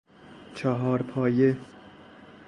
[0.55, 1.57] چهار پایه